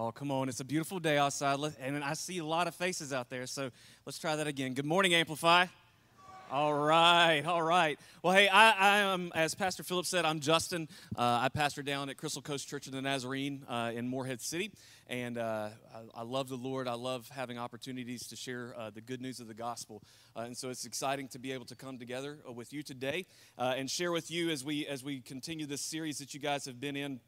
[0.00, 0.48] Oh, come on.
[0.48, 3.48] It's a beautiful day outside, and I see a lot of faces out there.
[3.48, 3.70] So
[4.06, 4.74] let's try that again.
[4.74, 5.66] Good morning, Amplify.
[6.52, 7.98] All right, all right.
[8.22, 10.88] Well, hey, I, I am, as Pastor Philip said, I'm Justin.
[11.16, 14.70] Uh, I pastor down at Crystal Coast Church of the Nazarene uh, in Morehead City.
[15.08, 16.86] And uh, I, I, love the Lord.
[16.86, 20.00] I love having opportunities to share uh, the good news of the gospel.
[20.36, 23.26] Uh, and so it's exciting to be able to come together uh, with you today
[23.58, 26.80] and share with you as we, as we continue this series that you guys have
[26.80, 27.18] been in,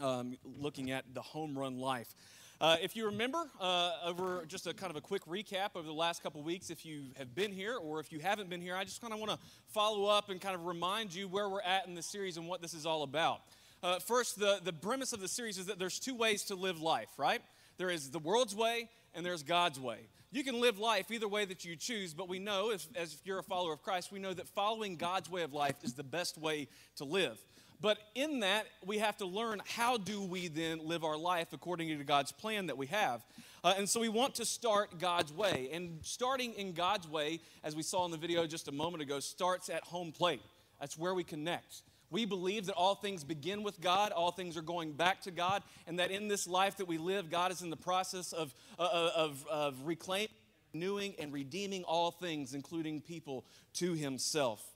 [0.00, 2.14] um, looking at the home run life.
[2.60, 5.92] Uh, if you remember, uh, over just a kind of a quick recap over the
[5.92, 8.84] last couple weeks, if you have been here or if you haven't been here, I
[8.84, 9.38] just kind of want to
[9.68, 12.62] follow up and kind of remind you where we're at in the series and what
[12.62, 13.40] this is all about.
[13.82, 16.80] Uh, first, the, the premise of the series is that there's two ways to live
[16.80, 17.42] life, right?
[17.76, 19.98] There is the world's way and there's God's way.
[20.32, 23.20] You can live life either way that you choose, but we know, if, as if
[23.24, 26.02] you're a follower of Christ, we know that following God's way of life is the
[26.02, 27.38] best way to live.
[27.84, 31.88] But in that, we have to learn how do we then live our life according
[31.88, 33.22] to God's plan that we have.
[33.62, 35.68] Uh, and so we want to start God's way.
[35.70, 39.20] And starting in God's way, as we saw in the video just a moment ago,
[39.20, 40.40] starts at home plate.
[40.80, 41.82] That's where we connect.
[42.08, 45.62] We believe that all things begin with God, all things are going back to God,
[45.86, 48.82] and that in this life that we live, God is in the process of, uh,
[48.82, 50.28] uh of, of reclaiming,
[50.72, 54.73] renewing, and redeeming all things, including people, to Himself.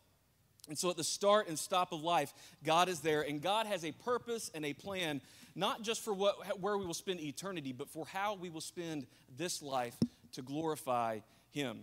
[0.69, 2.33] And so at the start and stop of life,
[2.64, 5.20] God is there, and God has a purpose and a plan,
[5.55, 9.06] not just for what, where we will spend eternity, but for how we will spend
[9.36, 9.97] this life
[10.33, 11.80] to glorify Him.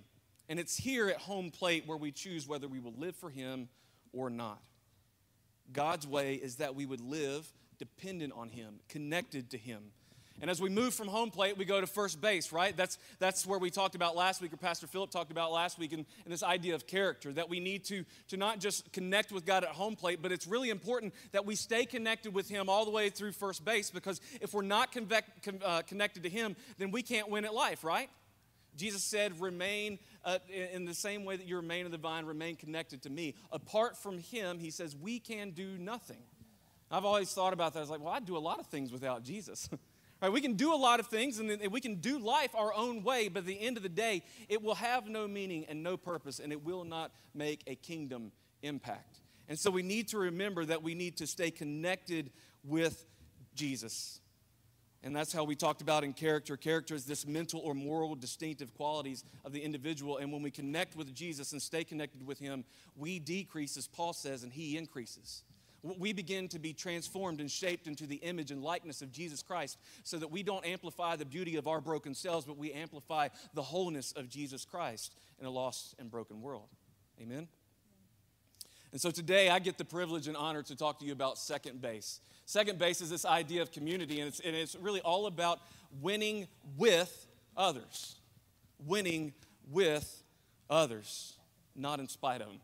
[0.47, 3.67] And it's here at home plate where we choose whether we will live for Him
[4.14, 4.61] or not.
[5.73, 9.92] God's way is that we would live dependent on Him, connected to Him,
[10.41, 12.75] and as we move from home plate, we go to first base, right?
[12.75, 15.94] That's, that's where we talked about last week, or Pastor Philip talked about last week,
[15.94, 19.45] and, and this idea of character that we need to, to not just connect with
[19.45, 22.83] God at home plate, but it's really important that we stay connected with Him all
[22.83, 25.08] the way through first base because if we're not con,
[25.64, 28.09] uh, connected to Him, then we can't win at life, right?
[28.75, 32.58] Jesus said, remain uh, in the same way that you remain in the vine, remain
[32.58, 33.36] connected to me.
[33.54, 36.23] Apart from Him, He says, we can do nothing.
[36.92, 37.80] I've always thought about that.
[37.80, 39.70] I was like, well, I'd do a lot of things without Jesus.
[40.21, 43.03] Right, we can do a lot of things and we can do life our own
[43.03, 45.98] way, but at the end of the day, it will have no meaning and no
[45.98, 48.31] purpose, and it will not make a kingdom
[48.64, 49.20] impact.
[49.48, 52.31] And so we need to remember that we need to stay connected
[52.64, 53.05] with
[53.53, 54.21] Jesus.
[55.03, 56.58] And that's how we talked about in character.
[56.58, 60.17] Character is this mental or moral distinctive qualities of the individual.
[60.17, 62.65] And when we connect with Jesus and stay connected with Him,
[62.95, 65.43] we decrease, as Paul says, and He increases
[65.97, 69.77] we begin to be transformed and shaped into the image and likeness of Jesus Christ
[70.03, 73.61] so that we don't amplify the beauty of our broken selves, but we amplify the
[73.61, 76.67] wholeness of Jesus Christ in a lost and broken world.
[77.21, 77.47] Amen?
[78.91, 81.81] And so today I get the privilege and honor to talk to you about second
[81.81, 82.21] base.
[82.45, 85.59] Second base is this idea of community, and it's, and it's really all about
[86.02, 86.47] winning
[86.77, 88.15] with others.
[88.85, 89.33] Winning
[89.71, 90.23] with
[90.69, 91.33] others,
[91.75, 92.59] not in spite of them.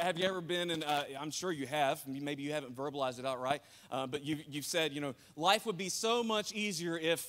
[0.00, 3.26] Have you ever been in, uh, I'm sure you have, maybe you haven't verbalized it
[3.26, 3.60] outright,
[3.90, 7.26] uh, but you've, you've said, you know, life would be so much easier if,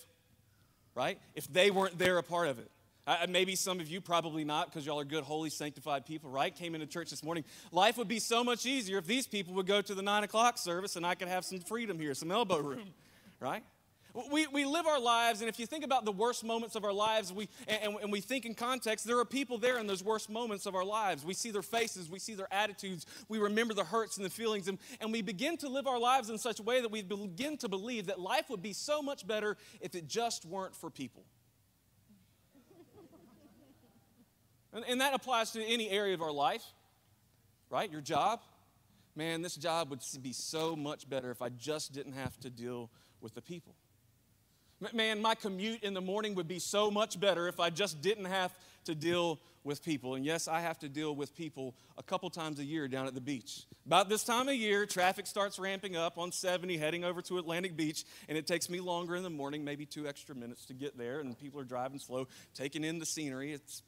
[0.96, 2.72] right, if they weren't there a part of it.
[3.06, 6.56] Uh, maybe some of you, probably not, because y'all are good, holy, sanctified people, right?
[6.56, 7.44] Came into church this morning.
[7.74, 10.58] Life would be so much easier if these people would go to the nine o'clock
[10.58, 12.94] service and I could have some freedom here, some elbow room,
[13.42, 13.64] right?
[14.32, 16.94] We, we live our lives, and if you think about the worst moments of our
[16.94, 20.30] lives, we, and, and we think in context, there are people there in those worst
[20.30, 21.26] moments of our lives.
[21.26, 24.68] We see their faces, we see their attitudes, we remember the hurts and the feelings,
[24.68, 27.58] and, and we begin to live our lives in such a way that we begin
[27.58, 31.24] to believe that life would be so much better if it just weren't for people.
[34.74, 36.64] and, and that applies to any area of our life,
[37.72, 37.92] right?
[37.92, 38.42] Your job.
[39.16, 42.92] Man, this job would be so much better if I just didn't have to deal
[43.20, 43.74] with the people.
[44.92, 48.26] Man, my commute in the morning would be so much better if I just didn't
[48.26, 48.54] have
[48.86, 50.16] to deal with people.
[50.16, 53.14] And yes, I have to deal with people a couple times a year down at
[53.14, 53.64] the beach.
[53.86, 57.78] About this time of year, traffic starts ramping up on 70 heading over to Atlantic
[57.78, 60.98] Beach, and it takes me longer in the morning, maybe two extra minutes to get
[60.98, 63.54] there, and people are driving slow, taking in the scenery.
[63.54, 63.84] It's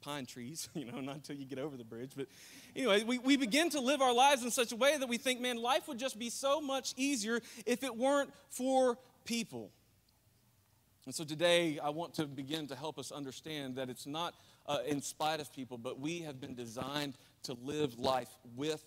[0.00, 2.12] pine trees, you know, not until you get over the bridge.
[2.16, 2.26] But
[2.74, 5.40] anyway, we, we begin to live our lives in such a way that we think,
[5.40, 9.70] man, life would just be so much easier if it weren't for people.
[11.08, 14.34] And so today, I want to begin to help us understand that it's not
[14.66, 17.14] uh, in spite of people, but we have been designed
[17.44, 18.84] to live life with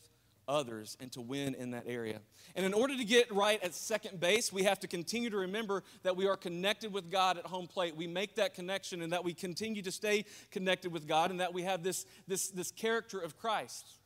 [0.47, 2.19] others and to win in that area.
[2.55, 5.81] And in order to get right at second base, we have to continue to remember
[6.03, 7.95] that we are connected with God at home plate.
[7.95, 11.55] We make that connection and that we continue to stay connected with God and that
[11.55, 13.97] we have this, this, this character of Christ.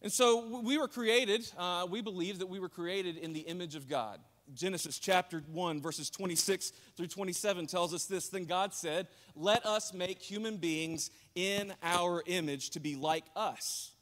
[0.00, 3.74] And so we were created, uh, we believe that we were created in the image
[3.74, 4.18] of God.
[4.54, 9.94] Genesis chapter 1, verses 26 through 27 tells us this Then God said, Let us
[9.94, 13.92] make human beings in our image to be like us.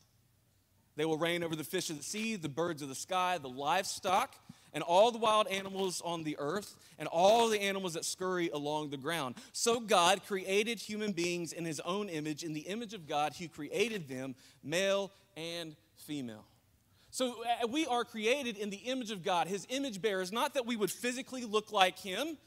[0.97, 3.49] They will reign over the fish of the sea, the birds of the sky, the
[3.49, 4.35] livestock,
[4.73, 8.91] and all the wild animals on the earth, and all the animals that scurry along
[8.91, 9.37] the ground.
[9.53, 12.43] So God created human beings in his own image.
[12.43, 16.45] In the image of God, he created them, male and female.
[17.19, 20.67] So uh, we are created in the image of God, his image bearers, not that
[20.67, 22.39] we would physically look like him,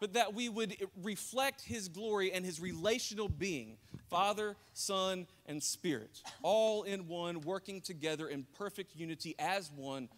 [0.00, 3.76] but that we would reflect his glory and his relational being
[4.08, 10.08] Father, Son, and Spirit, all in one, working together in perfect unity as one,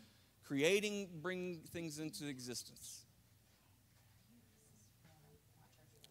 [0.45, 3.07] creating, bringing things into existence.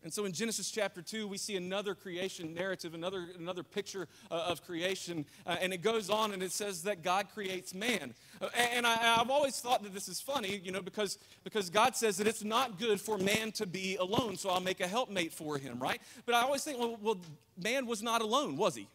[0.03, 4.45] And so in Genesis chapter 2, we see another creation narrative, another, another picture uh,
[4.47, 5.25] of creation.
[5.45, 8.13] Uh, and it goes on and it says that God creates man.
[8.39, 11.95] Uh, and I, have always thought that this is funny, you know, because, because God
[11.95, 15.33] says that it's not good for man to be alone, so I'll make a helpmate
[15.33, 16.01] for him, right?
[16.25, 17.17] But I always think, well, well
[17.61, 18.87] man was not alone, was he?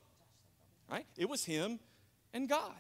[0.91, 1.07] Right?
[1.17, 1.81] It was him
[2.33, 2.75] and God.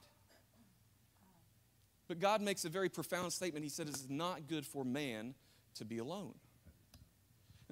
[2.09, 3.65] But God makes a very profound statement.
[3.65, 5.35] He said, It's not good for man
[5.77, 6.35] to be alone.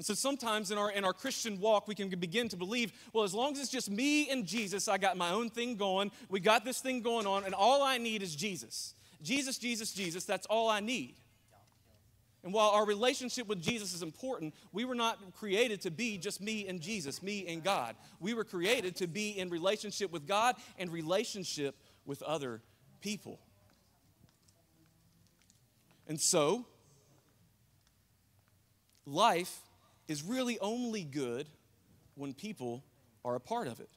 [0.00, 3.22] And so sometimes in our, in our Christian walk, we can begin to believe, well,
[3.22, 6.40] as long as it's just me and Jesus, I got my own thing going, we
[6.40, 8.94] got this thing going on, and all I need is Jesus.
[9.20, 11.16] Jesus, Jesus, Jesus, that's all I need.
[12.42, 16.40] And while our relationship with Jesus is important, we were not created to be just
[16.40, 17.94] me and Jesus, me and God.
[18.20, 21.76] We were created to be in relationship with God and relationship
[22.06, 22.62] with other
[23.02, 23.38] people.
[26.08, 26.64] And so,
[29.04, 29.58] life
[30.10, 31.48] is really only good
[32.16, 32.82] when people
[33.24, 33.88] are a part of it.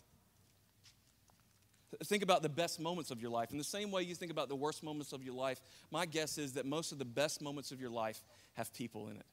[2.04, 3.52] Think about the best moments of your life.
[3.52, 6.38] In the same way you think about the worst moments of your life, my guess
[6.38, 8.22] is that most of the best moments of your life
[8.54, 9.26] have people in it.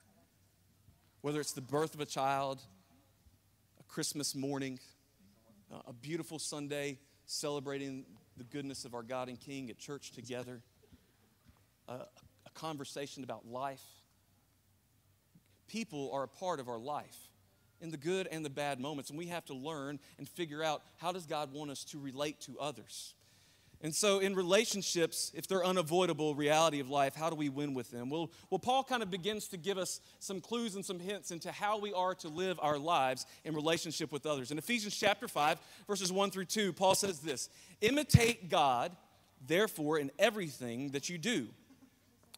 [1.21, 2.63] Whether it's the birth of a child,
[3.79, 4.79] a Christmas morning,
[5.87, 8.07] a beautiful Sunday celebrating
[8.39, 10.63] the goodness of our God and King at church together,
[11.89, 13.85] a, a conversation about life,
[15.71, 17.17] people are a part of our life
[17.81, 20.83] in the good and the bad moments and we have to learn and figure out
[20.97, 23.15] how does god want us to relate to others.
[23.83, 27.91] And so in relationships if they're unavoidable reality of life how do we win with
[27.91, 28.11] them?
[28.11, 31.53] Well, well paul kind of begins to give us some clues and some hints into
[31.53, 34.51] how we are to live our lives in relationship with others.
[34.51, 37.49] In ephesians chapter 5 verses 1 through 2 paul says this
[37.81, 38.93] imitate god
[39.47, 41.49] therefore in everything that you do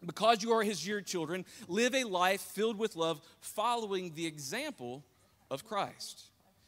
[0.07, 5.05] because you are his dear children, live a life filled with love, following the example
[5.51, 6.25] of Christ.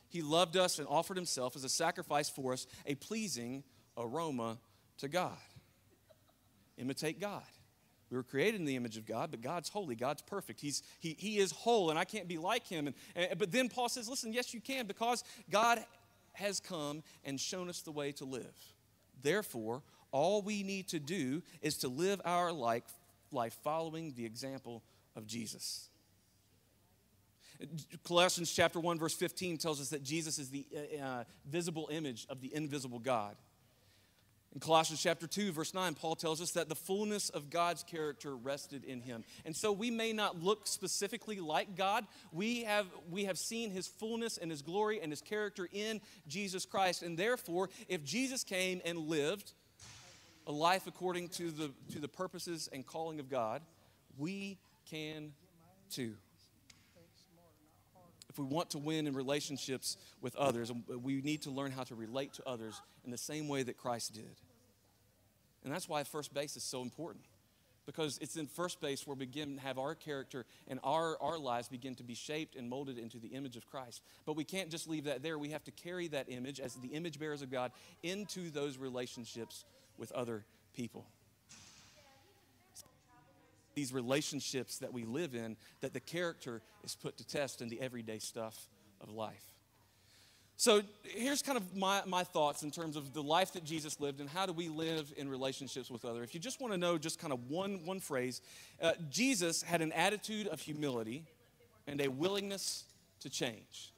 [0.09, 3.65] He loved us and offered himself as a sacrifice for us, a pleasing
[3.97, 4.59] aroma
[4.99, 5.37] to God.
[6.79, 7.43] Imitate God.
[8.11, 10.61] We were created in the image of God, but God's holy, God's perfect.
[10.61, 12.87] He's, he, he is whole, and I can't be like him.
[12.87, 15.85] And, and, but then Paul says, listen, yes, you can, because God
[16.35, 18.55] has come and shown us the way to live.
[19.23, 19.83] Therefore,
[20.13, 22.85] all we need to do is to live our life
[23.35, 24.83] life following the example
[25.17, 25.91] of Jesus.
[28.05, 32.27] Colossians chapter 1 verse 15 tells us that Jesus is the uh, uh, visible image
[32.29, 33.37] of the invisible God.
[34.53, 38.37] In Colossians chapter 2 verse 9 Paul tells us that the fullness of God's character
[38.37, 39.25] rested in him.
[39.45, 42.07] And so we may not look specifically like God.
[42.33, 46.67] We have we have seen his fullness and his glory and his character in Jesus
[46.67, 47.03] Christ.
[47.03, 49.53] And therefore, if Jesus came and lived
[50.47, 53.63] a life according to the, to the purposes and calling of God,
[54.19, 54.59] we
[54.91, 55.33] can
[55.91, 56.15] too.
[58.29, 61.95] If we want to win in relationships with others, we need to learn how to
[61.95, 64.41] relate to others in the same way that Christ did.
[65.63, 67.25] And that's why first base is so important.
[67.87, 71.39] Because it's in first base where we begin to have our character and our, our
[71.39, 74.03] lives begin to be shaped and molded into the image of Christ.
[74.25, 75.39] But we can't just leave that there.
[75.39, 77.73] We have to carry that image as the image bearers of God
[78.03, 79.65] into those relationships
[79.99, 81.07] with other people.
[83.75, 87.81] These relationships that we live in, that the character is put to test in the
[87.81, 88.69] everyday stuff
[89.01, 89.55] of life.
[90.57, 94.21] So here's kind of my, my thoughts in terms of the life that Jesus lived
[94.21, 96.29] and how do we live in relationships with others.
[96.29, 98.41] If you just want to know just kind of one, one phrase,
[98.81, 101.25] uh, Jesus had an attitude of humility
[101.89, 102.85] and a willingness
[103.21, 103.93] to change.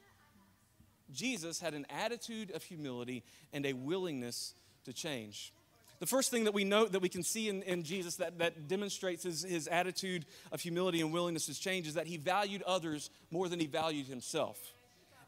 [1.13, 3.23] Jesus had an attitude of humility
[3.53, 5.53] and a willingness to change.
[5.99, 8.69] The first thing that we note that we can see in, in Jesus that, that
[8.69, 13.11] demonstrates his, his attitude of humility and willingness to change is that he valued others
[13.31, 14.59] more than he valued himself.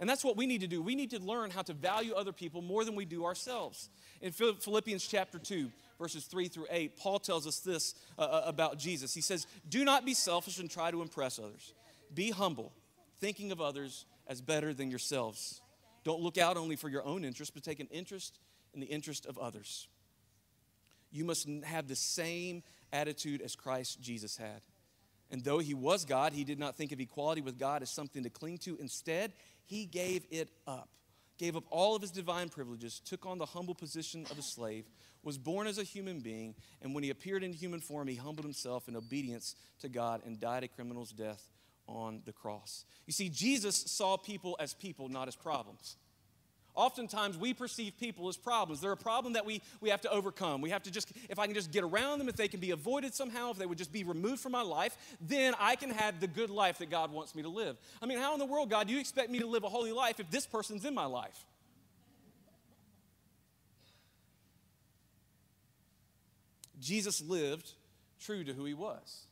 [0.01, 0.81] And that's what we need to do.
[0.81, 3.89] We need to learn how to value other people more than we do ourselves.
[4.21, 8.79] In Philippians chapter 2, verses 3 through 8, Paul tells us this uh, uh, about
[8.79, 9.13] Jesus.
[9.13, 11.73] He says, Do not be selfish and try to impress others.
[12.15, 12.73] Be humble,
[13.21, 15.61] thinking of others as better than yourselves.
[16.05, 18.39] Don't look out only for your own interest, but take an interest
[18.75, 19.89] in the interest of others.
[21.11, 22.63] You must have the same
[22.93, 24.63] attitude as Christ Jesus had.
[25.31, 28.23] And though he was God, he did not think of equality with God as something
[28.23, 28.79] to cling to.
[28.81, 29.33] Instead,
[29.67, 30.89] he gave it up,
[31.39, 34.87] gave up all of his divine privileges, took on the humble position of a slave,
[35.23, 38.45] was born as a human being, and when he appeared in human form, he humbled
[38.45, 41.51] himself in obedience to God and died a criminal's death
[41.87, 42.85] on the cross.
[43.07, 45.97] You see, Jesus saw people as people, not as problems.
[46.79, 48.81] Oftentimes, we perceive people as problems.
[48.81, 50.61] They're a problem that we, we have to overcome.
[50.61, 52.71] We have to just, if I can just get around them, if they can be
[52.71, 56.21] avoided somehow, if they would just be removed from my life, then I can have
[56.21, 57.77] the good life that God wants me to live.
[58.01, 59.91] I mean, how in the world, God, do you expect me to live a holy
[59.91, 61.45] life if this person's in my life?
[66.79, 67.73] Jesus lived
[68.21, 69.27] true to who he was.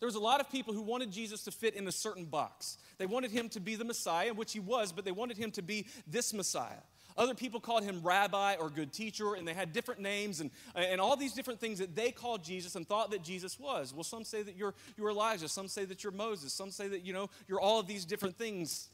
[0.00, 2.78] There was a lot of people who wanted Jesus to fit in a certain box.
[2.98, 5.62] They wanted him to be the Messiah, which he was, but they wanted him to
[5.62, 6.80] be this Messiah.
[7.18, 11.02] Other people called him rabbi or good teacher, and they had different names and, and
[11.02, 13.92] all these different things that they called Jesus and thought that Jesus was.
[13.92, 17.04] Well, some say that you're, you're Elijah, some say that you're Moses, some say that,
[17.04, 18.88] you know, you're all of these different things.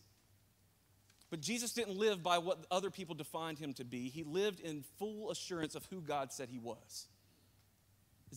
[1.31, 4.09] But Jesus didn't live by what other people defined him to be.
[4.09, 7.07] He lived in full assurance of who God said he was.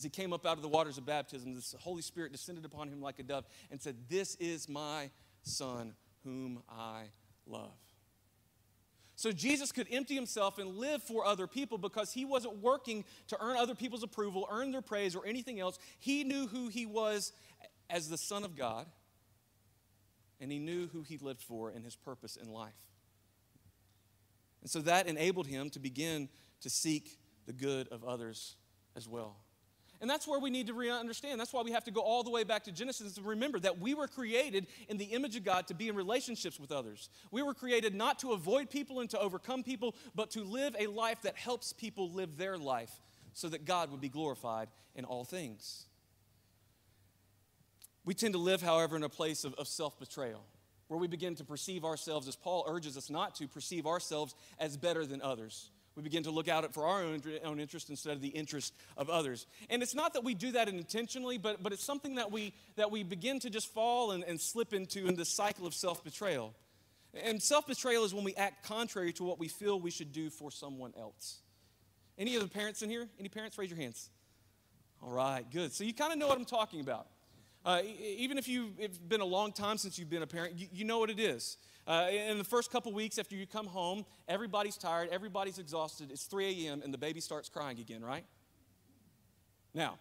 [0.00, 2.88] As he came up out of the waters of baptism, the Holy Spirit descended upon
[2.88, 5.10] him like a dove and said, This is my
[5.42, 5.92] Son,
[6.24, 7.02] whom I
[7.46, 7.74] love.
[9.14, 13.36] So Jesus could empty himself and live for other people because he wasn't working to
[13.42, 15.78] earn other people's approval, earn their praise, or anything else.
[15.98, 17.34] He knew who he was
[17.90, 18.86] as the Son of God,
[20.40, 22.72] and he knew who he lived for and his purpose in life.
[24.62, 26.30] And so that enabled him to begin
[26.62, 28.56] to seek the good of others
[28.96, 29.36] as well.
[30.00, 31.38] And that's where we need to re- understand.
[31.38, 33.78] That's why we have to go all the way back to Genesis and remember that
[33.78, 37.10] we were created in the image of God to be in relationships with others.
[37.30, 40.86] We were created not to avoid people and to overcome people, but to live a
[40.86, 42.92] life that helps people live their life
[43.34, 45.84] so that God would be glorified in all things.
[48.04, 50.44] We tend to live, however, in a place of, of self betrayal
[50.88, 54.76] where we begin to perceive ourselves, as Paul urges us not to, perceive ourselves as
[54.76, 55.70] better than others.
[56.00, 59.46] We begin to look out for our own, interest instead of the interest of others.
[59.68, 62.90] And it's not that we do that intentionally, but, but it's something that we, that
[62.90, 66.54] we begin to just fall and, and slip into in this cycle of self betrayal.
[67.12, 70.30] And self betrayal is when we act contrary to what we feel we should do
[70.30, 71.40] for someone else.
[72.16, 73.06] Any of the parents in here?
[73.18, 73.58] Any parents?
[73.58, 74.08] Raise your hands.
[75.02, 75.70] All right, good.
[75.74, 77.08] So you kind of know what I'm talking about.
[77.62, 80.66] Uh, even if you've it's been a long time since you've been a parent, you,
[80.72, 81.58] you know what it is.
[81.86, 86.10] Uh, in the first couple weeks after you come home, everybody's tired, everybody's exhausted.
[86.10, 88.24] It's 3 a.m., and the baby starts crying again, right?
[89.74, 89.98] Now,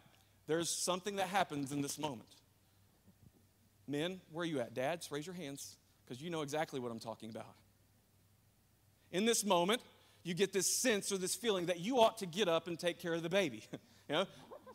[0.47, 2.29] there's something that happens in this moment.
[3.87, 4.73] Men, where are you at?
[4.73, 7.55] Dads, raise your hands because you know exactly what I'm talking about.
[9.11, 9.81] In this moment,
[10.23, 12.99] you get this sense or this feeling that you ought to get up and take
[12.99, 13.63] care of the baby.
[14.09, 14.25] you know,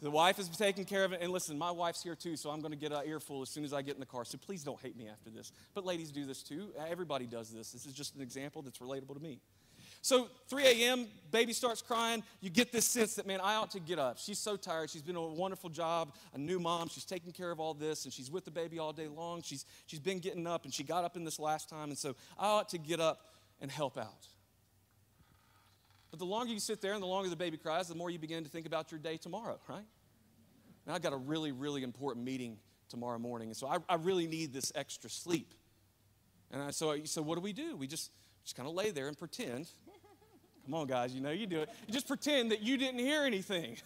[0.00, 1.20] the wife is taking care of it.
[1.22, 3.64] And listen, my wife's here too, so I'm going to get an earful as soon
[3.64, 4.24] as I get in the car.
[4.24, 5.52] So please don't hate me after this.
[5.74, 6.68] But ladies do this too.
[6.88, 7.70] Everybody does this.
[7.72, 9.40] This is just an example that's relatable to me.
[10.02, 12.22] So 3 a.m., baby starts crying.
[12.42, 14.18] You get this sense that, man, I ought to get up.
[14.18, 14.90] She's so tired.
[14.90, 16.90] She's been a wonderful job, a new mom.
[16.90, 19.40] She's taking care of all this, and she's with the baby all day long.
[19.40, 22.16] She's, she's been getting up, and she got up in this last time, and so
[22.38, 23.32] I ought to get up
[23.62, 24.28] and help out.
[26.14, 28.20] But the longer you sit there and the longer the baby cries, the more you
[28.20, 29.82] begin to think about your day tomorrow, right?
[30.86, 32.56] And I've got a really, really important meeting
[32.88, 35.54] tomorrow morning, and so I, I really need this extra sleep.
[36.52, 37.74] And I, so, so what do we do?
[37.74, 38.12] We just,
[38.44, 39.66] just kind of lay there and pretend.
[40.64, 41.70] Come on, guys, you know you do it.
[41.88, 43.76] You just pretend that you didn't hear anything.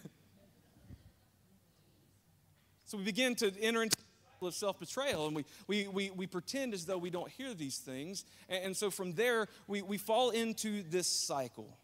[2.85, 3.97] so we begin to enter into
[4.43, 7.79] of self betrayal, and we, we, we, we pretend as though we don't hear these
[7.79, 8.23] things.
[8.47, 11.75] And, and so from there, we, we fall into this cycle.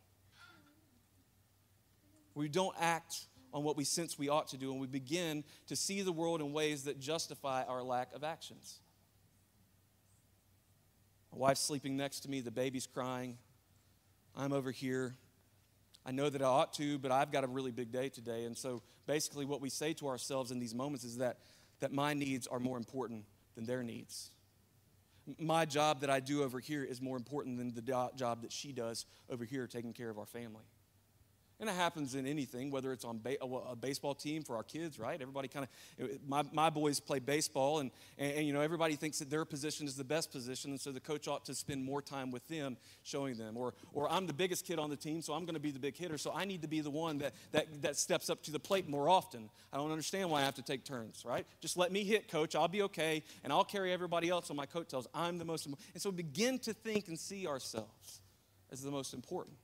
[2.36, 5.76] We don't act on what we sense we ought to do, and we begin to
[5.76, 8.80] see the world in ways that justify our lack of actions.
[11.32, 13.38] My wife's sleeping next to me, the baby's crying.
[14.36, 15.16] I'm over here.
[16.06, 18.44] I know that I ought to, but I've got a really big day today.
[18.44, 21.40] And so basically, what we say to ourselves in these moments is that,
[21.80, 23.24] that my needs are more important
[23.56, 24.32] than their needs.
[25.40, 28.74] My job that I do over here is more important than the job that she
[28.74, 30.66] does over here taking care of our family.
[31.60, 35.00] And it happens in anything, whether it's on ba- a baseball team for our kids,
[35.00, 35.22] right?
[35.22, 35.66] Everybody kind
[36.00, 39.46] of, my, my boys play baseball, and, and, and, you know, everybody thinks that their
[39.46, 42.46] position is the best position, and so the coach ought to spend more time with
[42.50, 43.56] them, showing them.
[43.56, 45.80] Or, or I'm the biggest kid on the team, so I'm going to be the
[45.80, 48.52] big hitter, so I need to be the one that, that, that steps up to
[48.52, 49.50] the plate more often.
[49.72, 51.46] I don't understand why I have to take turns, right?
[51.62, 52.56] Just let me hit, coach.
[52.56, 55.08] I'll be okay, and I'll carry everybody else on my coattails.
[55.14, 55.88] I'm the most important.
[55.94, 58.20] And so begin to think and see ourselves
[58.72, 59.56] as the most important.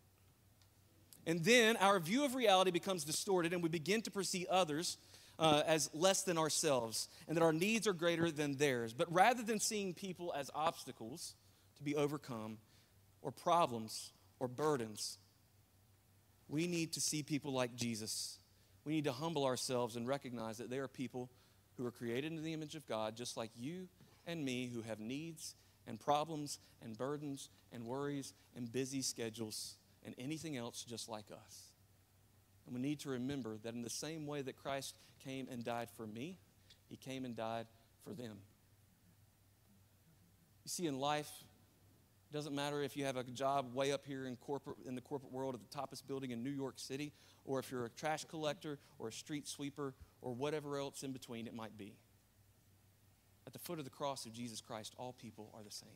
[1.25, 4.98] And then our view of reality becomes distorted, and we begin to perceive others
[5.38, 8.94] uh, as less than ourselves, and that our needs are greater than theirs.
[8.94, 11.36] But rather than seeing people as obstacles
[11.78, 12.58] to be overcome,
[13.22, 15.20] or problems, or burdens,
[16.50, 18.38] we need to see people like Jesus.
[18.84, 21.30] We need to humble ourselves and recognize that they are people
[21.78, 23.88] who are created in the image of God, just like you
[24.25, 25.56] and me, who have needs
[25.88, 31.72] and problems and burdens and worries and busy schedules and anything else just like us.
[32.65, 35.89] And we need to remember that in the same way that Christ came and died
[35.96, 36.38] for me,
[36.89, 37.67] he came and died
[38.03, 38.38] for them.
[40.63, 41.29] You see, in life,
[42.29, 45.01] it doesn't matter if you have a job way up here in, corporate, in the
[45.01, 47.12] corporate world at the toppest building in New York City,
[47.46, 51.48] or if you're a trash collector or a street sweeper or whatever else in between
[51.48, 51.96] it might be.
[53.48, 55.89] At the foot of the cross of Jesus Christ, all people are the same.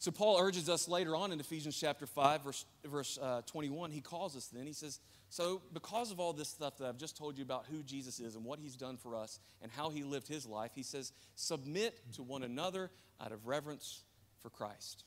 [0.00, 4.00] So Paul urges us later on in Ephesians chapter 5, verse, verse uh, 21, he
[4.00, 4.64] calls us then.
[4.64, 7.82] He says, So because of all this stuff that I've just told you about who
[7.82, 10.84] Jesus is and what he's done for us and how he lived his life, he
[10.84, 12.90] says, Submit to one another
[13.20, 14.02] out of reverence
[14.40, 15.02] for Christ.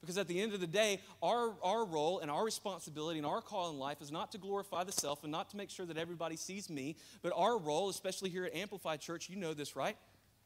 [0.00, 3.40] Because at the end of the day, our, our role and our responsibility and our
[3.40, 5.96] call in life is not to glorify the self and not to make sure that
[5.96, 9.96] everybody sees me, but our role, especially here at Amplified Church, you know this, right?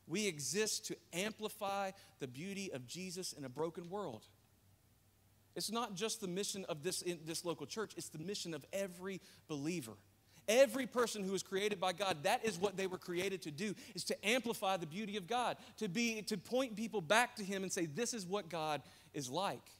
[0.06, 4.24] We exist to amplify the beauty of Jesus in a broken world.
[5.54, 9.20] It's not just the mission of this, this local church, it's the mission of every
[9.48, 9.94] believer.
[10.48, 13.74] Every person who is created by God, that is what they were created to do,
[13.96, 17.64] is to amplify the beauty of God, to be to point people back to him
[17.64, 18.82] and say this is what God
[19.12, 19.72] is like.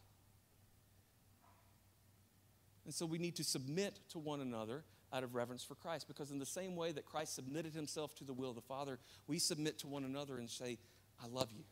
[2.85, 4.83] And so we need to submit to one another
[5.17, 6.07] out of reverence for Christ.
[6.07, 8.99] Because, in the same way that Christ submitted himself to the will of the Father,
[9.27, 10.79] we submit to one another and say,
[11.23, 11.65] I love you,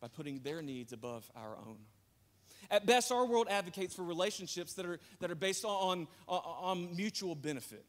[0.00, 1.78] by putting their needs above our own.
[2.70, 6.96] At best, our world advocates for relationships that are, that are based on, on, on
[6.96, 7.84] mutual benefit.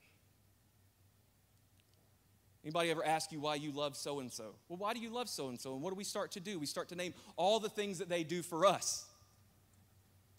[2.64, 4.56] Anybody ever ask you why you love so and so?
[4.70, 5.74] Well, why do you love so and so?
[5.74, 6.60] And what do we start to do?
[6.60, 9.06] We start to name all the things that they do for us.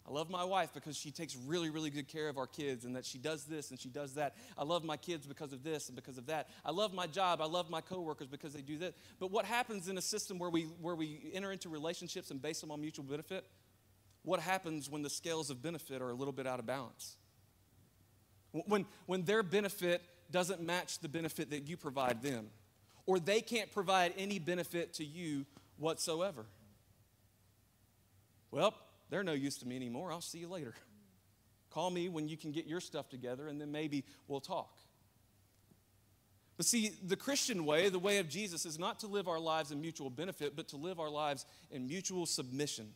[0.07, 2.95] I love my wife because she takes really, really good care of our kids and
[2.95, 4.35] that she does this and she does that.
[4.55, 6.47] I love my kids because of this and because of that.
[6.63, 7.41] I love my job.
[7.41, 8.93] I love my coworkers because they do that.
[9.19, 12.61] But what happens in a system where we, where we enter into relationships and base
[12.61, 13.45] them on mutual benefit?
[14.21, 17.15] What happens when the scales of benefit are a little bit out of balance?
[18.51, 22.47] When, when their benefit doesn't match the benefit that you provide them,
[23.07, 25.45] or they can't provide any benefit to you
[25.77, 26.45] whatsoever.
[28.51, 28.73] Well,
[29.09, 30.11] they're no use to me anymore.
[30.11, 30.73] I'll see you later.
[31.71, 34.77] Call me when you can get your stuff together, and then maybe we'll talk.
[36.57, 39.71] But see, the Christian way, the way of Jesus, is not to live our lives
[39.71, 42.93] in mutual benefit, but to live our lives in mutual submission.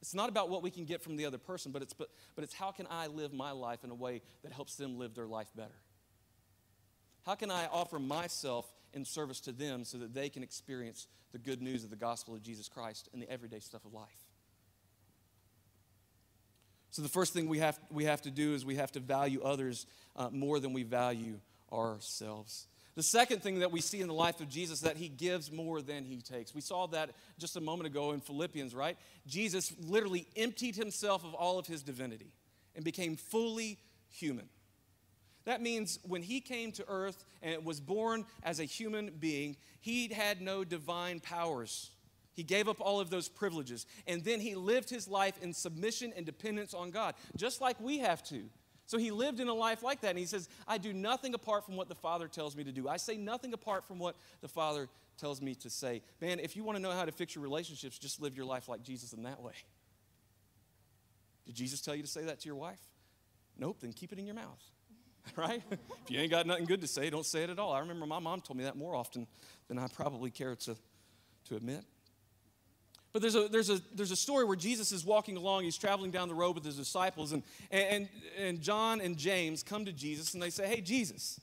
[0.00, 2.44] It's not about what we can get from the other person, but it's, but, but
[2.44, 5.26] it's how can I live my life in a way that helps them live their
[5.26, 5.74] life better?
[7.24, 11.38] How can I offer myself in service to them so that they can experience the
[11.38, 14.25] good news of the gospel of Jesus Christ in the everyday stuff of life?
[16.96, 19.42] So, the first thing we have, we have to do is we have to value
[19.42, 19.84] others
[20.16, 22.68] uh, more than we value ourselves.
[22.94, 25.82] The second thing that we see in the life of Jesus that he gives more
[25.82, 26.54] than he takes.
[26.54, 28.96] We saw that just a moment ago in Philippians, right?
[29.26, 32.32] Jesus literally emptied himself of all of his divinity
[32.74, 33.78] and became fully
[34.08, 34.48] human.
[35.44, 40.08] That means when he came to earth and was born as a human being, he
[40.08, 41.90] had no divine powers.
[42.36, 43.86] He gave up all of those privileges.
[44.06, 47.98] And then he lived his life in submission and dependence on God, just like we
[47.98, 48.44] have to.
[48.84, 50.10] So he lived in a life like that.
[50.10, 52.88] And he says, I do nothing apart from what the Father tells me to do.
[52.88, 56.02] I say nothing apart from what the Father tells me to say.
[56.20, 58.68] Man, if you want to know how to fix your relationships, just live your life
[58.68, 59.54] like Jesus in that way.
[61.46, 62.80] Did Jesus tell you to say that to your wife?
[63.58, 64.62] Nope, then keep it in your mouth.
[65.36, 65.62] right?
[65.70, 67.72] if you ain't got nothing good to say, don't say it at all.
[67.72, 69.26] I remember my mom told me that more often
[69.68, 70.76] than I probably care to,
[71.48, 71.84] to admit.
[73.16, 76.10] But there's a, there's, a, there's a story where Jesus is walking along, he's traveling
[76.10, 80.34] down the road with his disciples, and, and, and John and James come to Jesus
[80.34, 81.40] and they say, Hey, Jesus.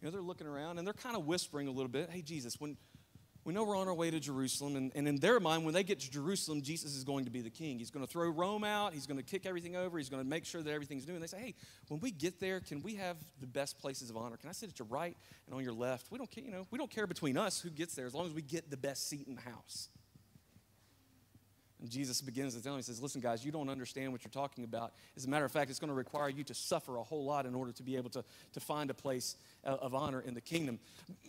[0.00, 2.58] You know, they're looking around and they're kind of whispering a little bit, Hey, Jesus,
[2.58, 2.78] when,
[3.44, 5.82] we know we're on our way to Jerusalem, and, and in their mind, when they
[5.82, 7.78] get to Jerusalem, Jesus is going to be the king.
[7.78, 10.26] He's going to throw Rome out, he's going to kick everything over, he's going to
[10.26, 11.12] make sure that everything's new.
[11.12, 11.54] And they say, hey,
[11.88, 14.38] when we get there, can we have the best places of honor?
[14.38, 16.06] Can I sit at your right and on your left?
[16.10, 18.24] We don't care, you know, we don't care between us who gets there as long
[18.24, 19.90] as we get the best seat in the house.
[21.82, 24.30] And Jesus begins to tell him, he says, Listen, guys, you don't understand what you're
[24.30, 24.92] talking about.
[25.16, 27.44] As a matter of fact, it's going to require you to suffer a whole lot
[27.44, 30.40] in order to be able to, to find a place uh, of honor in the
[30.40, 30.78] kingdom.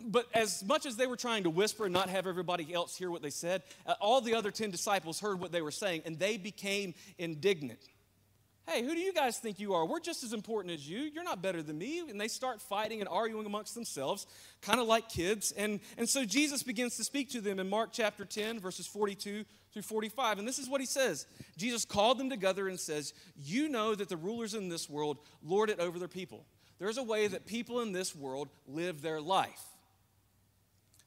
[0.06, 3.10] But as much as they were trying to whisper and not have everybody else hear
[3.10, 6.20] what they said, uh, all the other 10 disciples heard what they were saying and
[6.20, 7.80] they became indignant.
[8.66, 9.84] Hey, who do you guys think you are?
[9.84, 10.98] We're just as important as you.
[11.00, 12.00] You're not better than me.
[12.00, 14.26] And they start fighting and arguing amongst themselves,
[14.62, 15.52] kind of like kids.
[15.52, 19.44] And, and so Jesus begins to speak to them in Mark chapter 10, verses 42
[19.72, 20.38] through 45.
[20.38, 21.26] And this is what he says
[21.58, 25.68] Jesus called them together and says, You know that the rulers in this world lord
[25.68, 26.46] it over their people.
[26.78, 29.60] There's a way that people in this world live their life.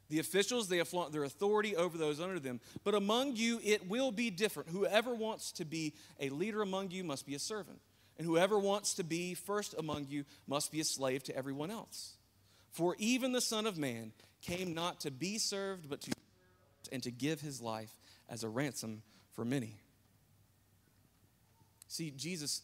[0.10, 2.62] The officials, they flaunt their authority over those under them.
[2.84, 4.70] But among you, it will be different.
[4.70, 7.80] Whoever wants to be a leader among you must be a servant.
[8.18, 12.16] And whoever wants to be first among you must be a slave to everyone else.
[12.72, 16.12] For even the Son of Man came not to be served, but to
[16.92, 17.92] and to give his life
[18.30, 19.02] as a ransom
[19.34, 19.76] for many.
[21.88, 22.62] See, Jesus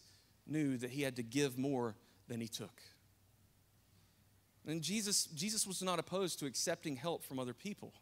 [0.48, 1.96] knew that he had to give more
[2.28, 2.82] than he took.
[4.66, 7.94] And Jesus, Jesus was not opposed to accepting help from other people.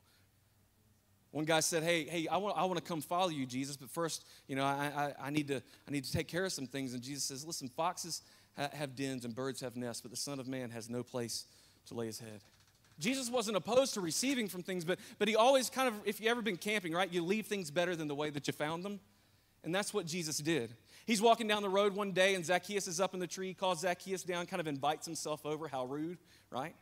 [1.31, 3.89] One guy said, Hey, hey, I want, I want to come follow you, Jesus, but
[3.89, 6.67] first, you know, I, I, I, need to, I need to take care of some
[6.67, 6.93] things.
[6.93, 8.21] And Jesus says, Listen, foxes
[8.57, 11.45] ha- have dens and birds have nests, but the Son of Man has no place
[11.87, 12.41] to lay his head.
[12.99, 16.29] Jesus wasn't opposed to receiving from things, but, but he always kind of, if you've
[16.29, 18.99] ever been camping, right, you leave things better than the way that you found them.
[19.63, 20.75] And that's what Jesus did.
[21.05, 23.81] He's walking down the road one day, and Zacchaeus is up in the tree, calls
[23.81, 25.67] Zacchaeus down, kind of invites himself over.
[25.67, 26.75] How rude, right?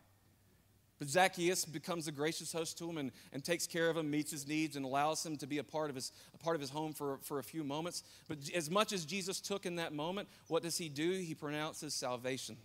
[1.00, 4.32] But Zacchaeus becomes a gracious host to him and, and takes care of him, meets
[4.32, 6.70] his needs, and allows him to be a part of his, a part of his
[6.70, 8.04] home for, for a few moments.
[8.28, 11.12] But as much as Jesus took in that moment, what does he do?
[11.12, 12.58] He pronounces salvation.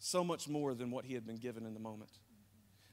[0.00, 2.10] So much more than what he had been given in the moment.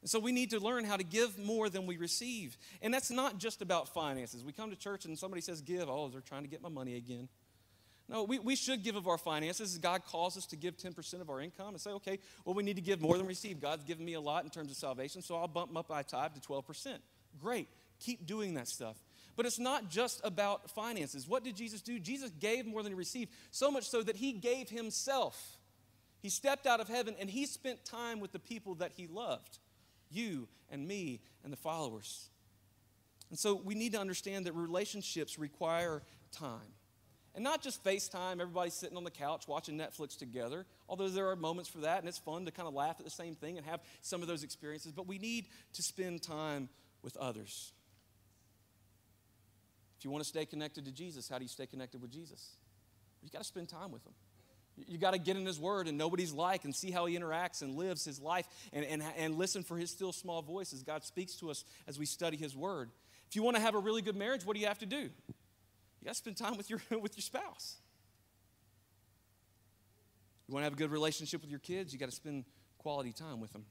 [0.01, 2.55] And so we need to learn how to give more than we receive.
[2.83, 4.43] And that's not just about finances.
[4.43, 5.89] We come to church and somebody says, Give.
[5.89, 7.27] Oh, they're trying to get my money again.
[8.09, 9.77] No, we, we should give of our finances.
[9.77, 12.75] God calls us to give 10% of our income and say, okay, well, we need
[12.75, 13.61] to give more than receive.
[13.61, 16.33] God's given me a lot in terms of salvation, so I'll bump up my tithe
[16.33, 16.97] to 12%.
[17.39, 17.67] Great.
[17.99, 18.97] Keep doing that stuff.
[19.35, 21.27] But it's not just about finances.
[21.27, 21.99] What did Jesus do?
[21.99, 25.57] Jesus gave more than he received, so much so that he gave himself.
[26.19, 29.59] He stepped out of heaven and he spent time with the people that he loved
[30.11, 32.29] you and me and the followers.
[33.29, 36.73] And so we need to understand that relationships require time.
[37.39, 41.37] And not just FaceTime, everybody sitting on the couch watching Netflix together, although there are
[41.37, 43.65] moments for that, and it's fun to kind of laugh at the same thing and
[43.65, 46.67] have some of those experiences, but we need to spend time
[47.01, 47.71] with others.
[49.97, 52.57] If you want to stay connected to Jesus, how do you stay connected with Jesus?
[53.23, 54.11] You got to spend time with him.
[54.75, 57.05] You got to get in His Word and know what He's like and see how
[57.05, 60.73] He interacts and lives His life and, and, and listen for His still small voice
[60.73, 62.89] as God speaks to us as we study His Word.
[63.29, 65.09] If you want to have a really good marriage, what do you have to do?
[66.01, 67.77] You got to spend time with your, with your spouse.
[70.47, 72.45] You want to have a good relationship with your kids, you got to spend
[72.77, 73.65] quality time with them.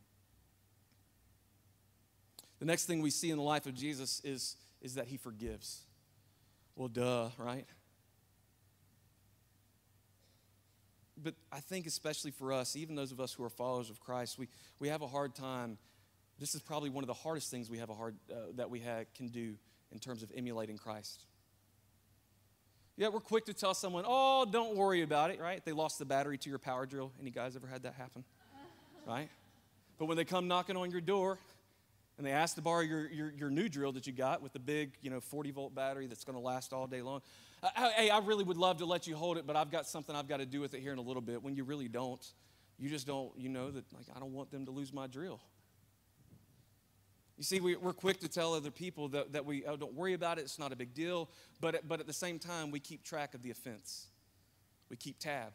[2.60, 5.82] The next thing we see in the life of Jesus is, is that He forgives.
[6.76, 7.66] Well, duh, right?
[11.22, 14.38] but I think especially for us, even those of us who are followers of Christ,
[14.38, 15.78] we, we have a hard time.
[16.38, 18.82] This is probably one of the hardest things we have a hard uh, that we
[19.14, 19.54] can do
[19.90, 21.24] in terms of emulating Christ.
[22.98, 25.64] Yeah, we're quick to tell someone, "Oh, don't worry about it," right?
[25.64, 27.12] They lost the battery to your power drill.
[27.20, 28.24] Any guys ever had that happen?
[29.06, 29.30] right?
[29.98, 31.38] But when they come knocking on your door
[32.18, 34.58] and they ask to borrow your, your, your new drill that you got with the
[34.58, 37.22] big, you know, 40 volt battery that's going to last all day long,
[37.74, 40.28] Hey, I really would love to let you hold it, but I've got something I've
[40.28, 41.42] got to do with it here in a little bit.
[41.42, 42.24] When you really don't,
[42.78, 45.40] you just don't, you know, that like I don't want them to lose my drill.
[47.38, 50.12] You see, we, are quick to tell other people that, that we oh, don't worry
[50.12, 53.04] about it, it's not a big deal, but, but at the same time, we keep
[53.04, 54.08] track of the offense.
[54.90, 55.52] We keep tab.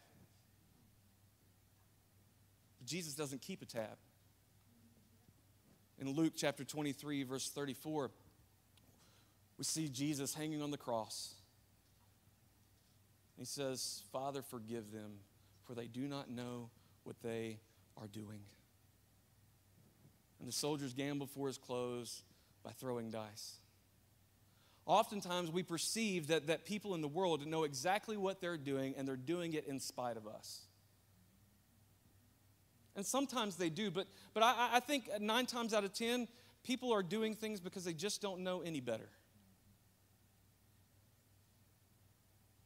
[2.85, 3.97] Jesus doesn't keep a tab.
[5.99, 8.11] In Luke chapter 23, verse 34,
[9.57, 11.35] we see Jesus hanging on the cross.
[13.37, 15.19] He says, Father, forgive them,
[15.65, 16.69] for they do not know
[17.03, 17.59] what they
[17.97, 18.39] are doing.
[20.39, 22.23] And the soldiers gamble for his clothes
[22.63, 23.57] by throwing dice.
[24.85, 29.07] Oftentimes, we perceive that, that people in the world know exactly what they're doing, and
[29.07, 30.61] they're doing it in spite of us.
[32.95, 36.27] And sometimes they do, but, but I, I think nine times out of ten,
[36.63, 39.09] people are doing things because they just don't know any better.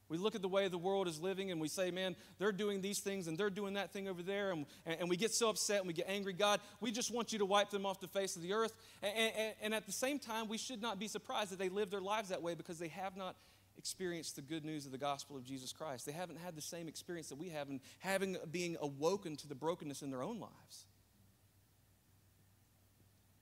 [0.10, 2.82] We look at the way the world is living and we say, man, they're doing
[2.82, 4.52] these things and they're doing that thing over there.
[4.52, 6.32] And, and we get so upset and we get angry.
[6.32, 8.74] God, we just want you to wipe them off the face of the earth.
[9.04, 11.92] And, and, and at the same time, we should not be surprised that they live
[11.92, 13.36] their lives that way because they have not
[13.78, 16.06] experienced the good news of the gospel of Jesus Christ.
[16.06, 19.56] They haven't had the same experience that we have in having being awoken to the
[19.56, 20.86] brokenness in their own lives.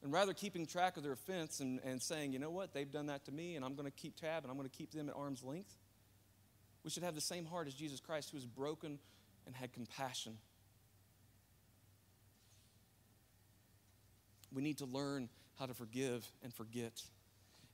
[0.04, 3.08] And rather keeping track of their offense and, and saying, you know what, they've done
[3.08, 5.10] that to me, and I'm going to keep tab and I'm going to keep them
[5.10, 5.76] at arm's length
[6.86, 9.00] we should have the same heart as Jesus Christ, who was broken
[9.48, 10.38] and had compassion.
[14.54, 15.28] We need to learn
[15.60, 17.02] how to forgive and forget.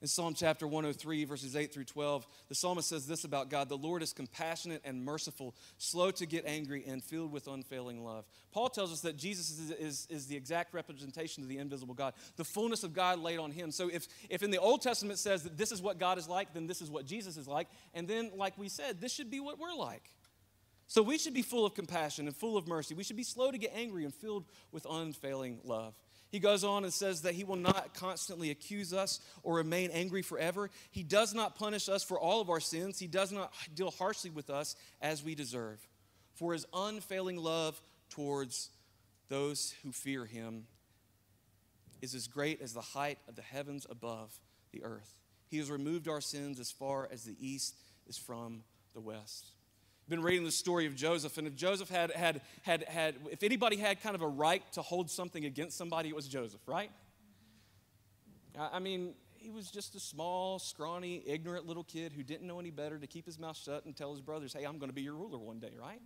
[0.01, 3.77] In Psalm chapter 103, verses 8 through 12, the psalmist says this about God The
[3.77, 8.25] Lord is compassionate and merciful, slow to get angry, and filled with unfailing love.
[8.51, 12.15] Paul tells us that Jesus is, is, is, the exact representation of the invisible God,
[12.35, 13.69] the fullness of God laid on him.
[13.69, 16.51] So if, if in the Old Testament says that this is what God is like,
[16.51, 17.67] then this is what Jesus is like.
[17.93, 20.11] And then, like we said, this should be what we're like.
[20.87, 22.95] So we should be full of compassion and full of mercy.
[22.95, 25.93] We should be slow to get angry and filled with unfailing love.
[26.31, 30.21] He goes on and says that he will not constantly accuse us or remain angry
[30.21, 30.69] forever.
[30.89, 32.97] He does not punish us for all of our sins.
[32.97, 35.85] He does not deal harshly with us as we deserve.
[36.35, 38.69] For his unfailing love towards
[39.27, 40.67] those who fear him
[42.01, 44.33] is as great as the height of the heavens above
[44.71, 45.13] the earth.
[45.47, 47.75] He has removed our sins as far as the east
[48.07, 48.63] is from
[48.93, 49.47] the west
[50.11, 53.77] been reading the story of Joseph, and if Joseph had, had, had, had, if anybody
[53.77, 56.91] had kind of a right to hold something against somebody, it was Joseph, right?
[58.59, 62.71] I mean, he was just a small, scrawny, ignorant little kid who didn't know any
[62.71, 65.01] better to keep his mouth shut and tell his brothers, hey, I'm going to be
[65.01, 66.01] your ruler one day, right?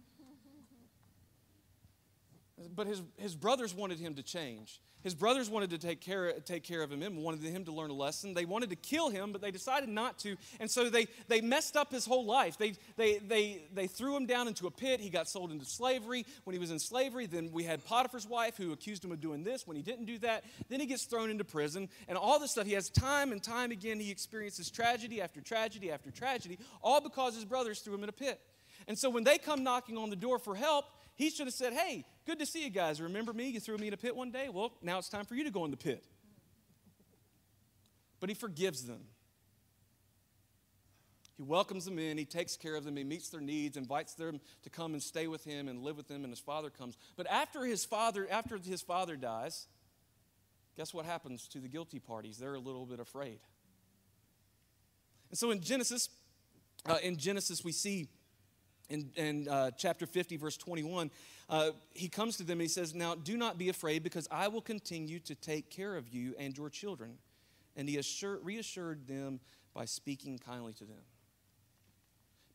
[2.73, 4.79] But his, his brothers wanted him to change.
[5.05, 7.91] His brothers wanted to take care, take care of him and wanted him to learn
[7.91, 8.33] a lesson.
[8.33, 10.35] They wanted to kill him, but they decided not to.
[10.59, 12.57] And so they, they messed up his whole life.
[12.57, 14.99] They, they, they, they threw him down into a pit.
[14.99, 16.25] He got sold into slavery.
[16.45, 19.43] When he was in slavery, then we had Potiphar's wife who accused him of doing
[19.43, 20.43] this when he didn't do that.
[20.69, 22.65] Then he gets thrown into prison and all this stuff.
[22.65, 27.35] He has time and time again, he experiences tragedy after tragedy after tragedy, all because
[27.35, 28.41] his brothers threw him in a pit.
[28.87, 31.73] And so when they come knocking on the door for help, he should have said,
[31.73, 33.01] Hey, good to see you guys.
[33.01, 33.49] Remember me?
[33.49, 34.49] You threw me in a pit one day?
[34.49, 36.03] Well, now it's time for you to go in the pit.
[38.19, 39.01] But he forgives them.
[41.37, 44.39] He welcomes them in, he takes care of them, he meets their needs, invites them
[44.63, 46.97] to come and stay with him and live with him, and his father comes.
[47.17, 49.67] But after his father, after his father dies,
[50.77, 52.37] guess what happens to the guilty parties?
[52.37, 53.39] They're a little bit afraid.
[55.29, 56.07] And so in Genesis,
[56.85, 58.07] uh, in Genesis, we see
[58.89, 61.11] in, in uh, chapter 50, verse 21,
[61.49, 64.47] uh, he comes to them and he says, Now do not be afraid, because I
[64.47, 67.17] will continue to take care of you and your children.
[67.75, 69.39] And he assured, reassured them
[69.73, 71.01] by speaking kindly to them.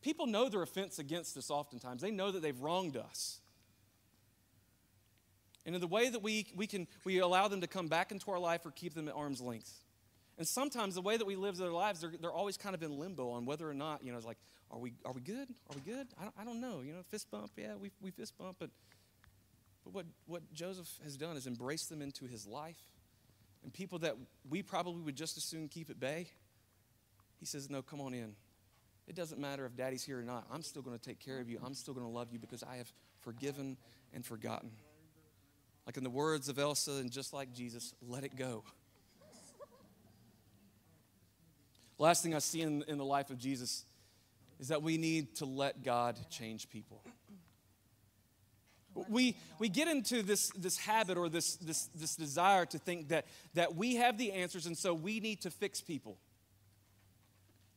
[0.01, 3.39] People know their offense against us oftentimes, they know that they've wronged us.
[5.65, 8.31] And in the way that we, we can we allow them to come back into
[8.31, 9.83] our life or keep them at arm's length.
[10.39, 12.97] And sometimes the way that we live their lives, they're, they're always kind of in
[12.97, 14.39] limbo on whether or not, you know, it's like,
[14.71, 15.49] are we, are we good?
[15.69, 16.07] Are we good?
[16.19, 16.81] I don't, I don't know.
[16.81, 18.57] You know, fist bump, yeah, we, we fist bump.
[18.59, 18.69] But,
[19.83, 22.77] but what, what Joseph has done is embrace them into his life.
[23.63, 24.15] And people that
[24.49, 26.27] we probably would just as soon keep at bay,
[27.39, 28.33] he says, no, come on in.
[29.07, 30.45] It doesn't matter if daddy's here or not.
[30.51, 31.59] I'm still going to take care of you.
[31.63, 33.77] I'm still going to love you because I have forgiven
[34.13, 34.71] and forgotten.
[35.85, 38.63] Like in the words of Elsa, and just like Jesus, let it go.
[41.97, 43.83] Last thing I see in, in the life of Jesus
[44.61, 47.03] is that we need to let God change people.
[49.09, 53.25] We, we get into this, this habit or this, this, this desire to think that,
[53.55, 56.17] that we have the answers and so we need to fix people.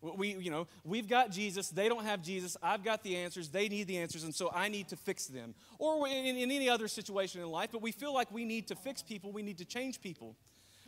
[0.03, 3.69] We, you know, we've got Jesus, they don't have Jesus, I've got the answers, they
[3.69, 5.55] need the answers, and so I need to fix them.
[5.79, 8.75] Or in, in any other situation in life, but we feel like we need to
[8.75, 10.37] fix people, we need to change people.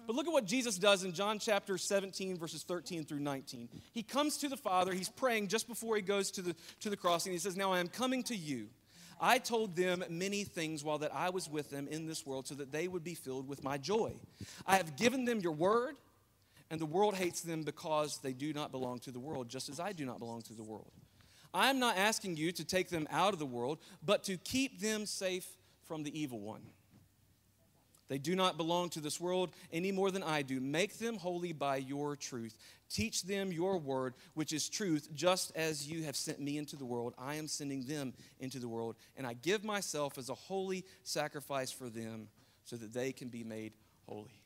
[0.07, 3.69] But look at what Jesus does in John chapter 17, verses 13 through 19.
[3.93, 6.97] He comes to the Father, he's praying just before he goes to the, to the
[6.97, 8.69] cross, and he says, Now I am coming to you.
[9.21, 12.55] I told them many things while that I was with them in this world so
[12.57, 14.13] that they would be filled with my joy.
[14.67, 15.97] I have given them your word,
[16.71, 19.81] and the world hates them because they do not belong to the world, just as
[19.81, 20.93] I do not belong to the world.
[21.55, 24.81] I am not asking you to take them out of the world, but to keep
[24.81, 25.47] them safe
[25.87, 26.63] from the evil one.
[28.09, 30.61] They do not belong to this world any more than I do.
[30.61, 32.57] Make them holy by your truth.
[32.89, 36.85] Teach them your word, which is truth, just as you have sent me into the
[36.85, 37.15] world.
[37.19, 41.73] I am sending them into the world, and I give myself as a holy sacrifice
[41.73, 42.29] for them
[42.65, 43.73] so that they can be made
[44.09, 44.43] holy.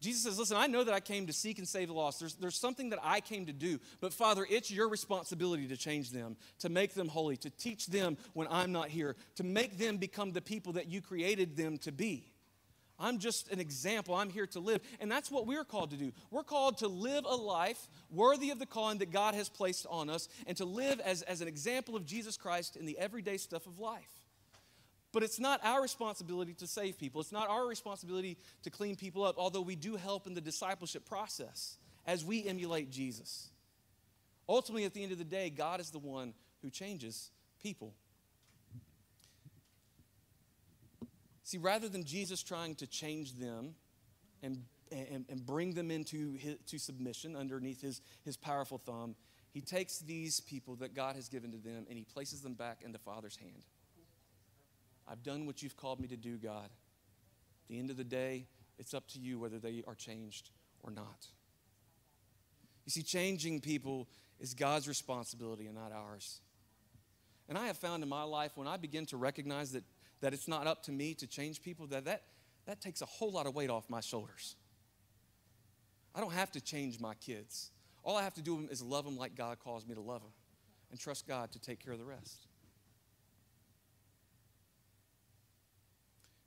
[0.00, 2.20] Jesus says, Listen, I know that I came to seek and save the lost.
[2.20, 3.78] There's, there's something that I came to do.
[4.00, 8.16] But Father, it's your responsibility to change them, to make them holy, to teach them
[8.32, 11.92] when I'm not here, to make them become the people that you created them to
[11.92, 12.29] be.
[13.00, 14.14] I'm just an example.
[14.14, 14.82] I'm here to live.
[15.00, 16.12] And that's what we're called to do.
[16.30, 20.10] We're called to live a life worthy of the calling that God has placed on
[20.10, 23.66] us and to live as, as an example of Jesus Christ in the everyday stuff
[23.66, 24.20] of life.
[25.12, 27.20] But it's not our responsibility to save people.
[27.20, 31.04] It's not our responsibility to clean people up, although we do help in the discipleship
[31.04, 33.48] process as we emulate Jesus.
[34.48, 37.30] Ultimately, at the end of the day, God is the one who changes
[37.62, 37.94] people.
[41.50, 43.74] See, rather than Jesus trying to change them
[44.40, 49.16] and, and, and bring them into his, to submission underneath his, his powerful thumb,
[49.50, 52.82] he takes these people that God has given to them and he places them back
[52.84, 53.64] in the Father's hand.
[55.08, 56.66] I've done what you've called me to do, God.
[56.66, 58.46] At the end of the day,
[58.78, 60.50] it's up to you whether they are changed
[60.84, 61.26] or not.
[62.86, 64.06] You see, changing people
[64.38, 66.42] is God's responsibility and not ours.
[67.48, 69.82] And I have found in my life when I begin to recognize that,
[70.20, 72.22] that it's not up to me to change people, that, that
[72.66, 74.56] that takes a whole lot of weight off my shoulders.
[76.14, 77.70] I don't have to change my kids.
[78.02, 80.32] All I have to do is love them like God calls me to love them
[80.90, 82.46] and trust God to take care of the rest.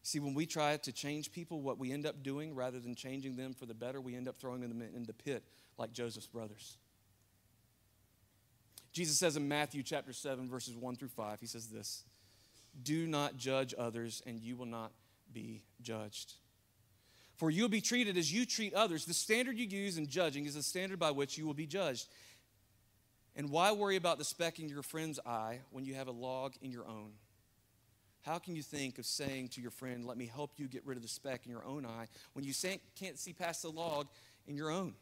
[0.01, 3.37] See, when we try to change people, what we end up doing, rather than changing
[3.37, 5.43] them for the better, we end up throwing them in the pit
[5.77, 6.77] like Joseph's brothers.
[8.91, 12.03] Jesus says in Matthew chapter 7, verses 1 through 5, he says this
[12.81, 14.91] Do not judge others, and you will not
[15.31, 16.33] be judged.
[17.35, 19.05] For you will be treated as you treat others.
[19.05, 22.07] The standard you use in judging is the standard by which you will be judged.
[23.35, 26.53] And why worry about the speck in your friend's eye when you have a log
[26.61, 27.13] in your own?
[28.21, 30.97] How can you think of saying to your friend, Let me help you get rid
[30.97, 32.53] of the speck in your own eye, when you
[32.95, 34.07] can't see past the log
[34.47, 34.93] in your own?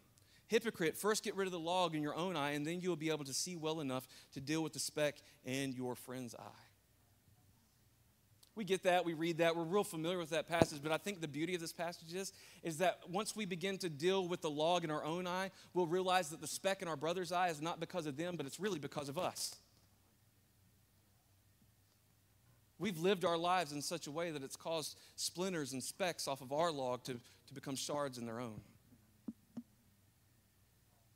[0.48, 2.96] Hypocrite, first get rid of the log in your own eye, and then you will
[2.96, 6.71] be able to see well enough to deal with the speck in your friend's eye.
[8.56, 11.22] We get that, we read that, we're real familiar with that passage, but I think
[11.22, 12.34] the beauty of this passage is,
[12.64, 15.88] is that once we begin to deal with the log in our own eye, we'll
[15.88, 18.60] realize that the speck in our brother's eye is not because of them, but it's
[18.60, 19.56] really because of us.
[22.78, 26.42] We've lived our lives in such a way that it's caused splinters and specks off
[26.42, 28.60] of our log to, to become shards in their own.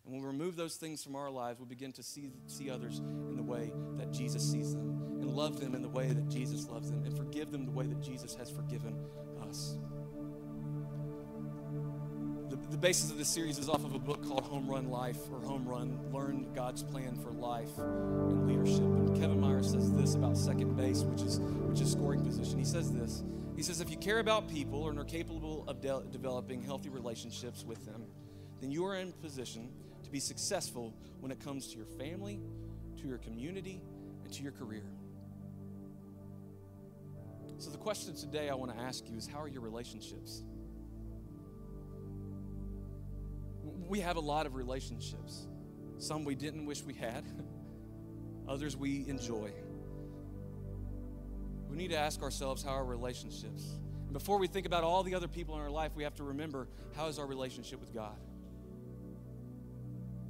[0.06, 3.00] And when we remove those things from our lives, we begin to see, see others
[3.00, 5.05] in the way that Jesus sees them,
[5.36, 8.02] love them in the way that Jesus loves them, and forgive them the way that
[8.02, 8.95] Jesus has forgiven
[9.48, 9.78] us.
[12.50, 15.17] The, the basis of this series is off of a book called Home Run Life,
[15.32, 18.84] or Home Run Learn God's Plan for Life and Leadership.
[18.84, 22.58] And Kevin Meyer says this about second base, which is, which is scoring position.
[22.58, 23.24] He says this
[23.58, 27.65] He says, If you care about people and are capable of de- developing healthy relationships
[27.65, 28.06] with them,
[28.62, 29.69] then you are in position
[30.04, 32.39] to be successful when it comes to your family,
[33.02, 33.82] to your community,
[34.24, 34.86] and to your career.
[37.58, 40.44] So, the question today I want to ask you is how are your relationships?
[43.88, 45.48] We have a lot of relationships.
[45.98, 47.24] Some we didn't wish we had,
[48.48, 49.52] others we enjoy.
[51.70, 53.78] We need to ask ourselves how our relationships.
[54.04, 56.24] And before we think about all the other people in our life, we have to
[56.24, 58.18] remember how is our relationship with God?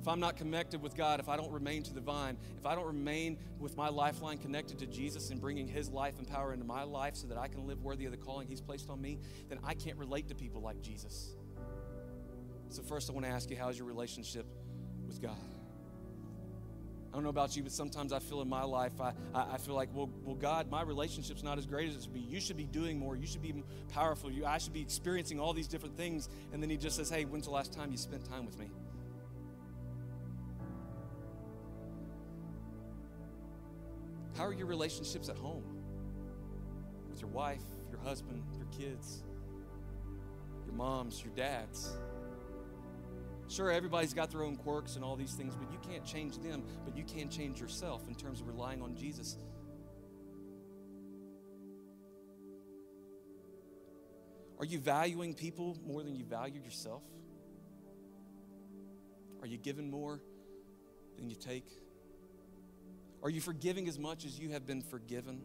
[0.06, 2.76] If I'm not connected with God, if I don't remain to the vine, if I
[2.76, 6.64] don't remain with my lifeline connected to Jesus and bringing His life and power into
[6.64, 9.18] my life so that I can live worthy of the calling He's placed on me,
[9.50, 11.34] then I can't relate to people like Jesus.
[12.70, 14.46] So, first, I want to ask you, how's your relationship
[15.08, 15.40] with God?
[17.12, 19.74] I don't know about you, but sometimes I feel in my life, I, I, feel
[19.74, 22.20] like, well, well, God, my relationship's not as great as it should be.
[22.20, 23.16] You should be doing more.
[23.16, 24.30] You should be powerful.
[24.30, 26.30] You, I should be experiencing all these different things.
[26.54, 28.70] And then He just says, hey, when's the last time you spent time with me?
[34.38, 35.64] How are your relationships at home?
[37.10, 39.24] With your wife, your husband, your kids,
[40.66, 41.96] your moms, your dads?
[43.48, 46.64] Sure, everybody's got their own quirks and all these things, but you can't change them,
[46.84, 49.38] but you can change yourself in terms of relying on Jesus.
[54.58, 57.04] Are you valuing people more than you value yourself?
[59.42, 60.20] Are you giving more
[61.18, 61.68] than you take?
[63.26, 65.42] Are you forgiving as much as you have been forgiven?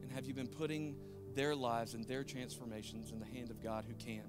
[0.00, 0.96] And have you been putting
[1.34, 4.24] their lives and their transformations in the hand of God who can?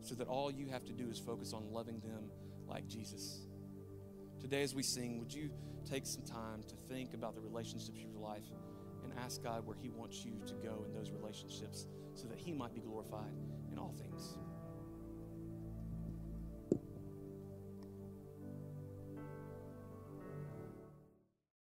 [0.00, 2.24] So that all you have to do is focus on loving them
[2.66, 3.46] like Jesus.
[4.40, 5.50] Today, as we sing, would you
[5.88, 8.42] take some time to think about the relationships of your life
[9.04, 12.50] and ask God where He wants you to go in those relationships so that He
[12.50, 13.30] might be glorified
[13.70, 14.36] in all things?